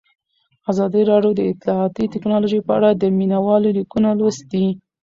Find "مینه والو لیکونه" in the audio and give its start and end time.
3.17-4.09